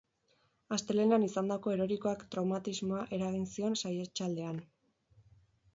[0.77, 4.61] Astelehenean izandako erorikoak traumatismoa eragin zion saihetsaldean.